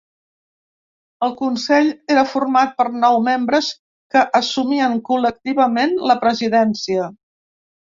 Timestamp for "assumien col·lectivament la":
4.41-6.19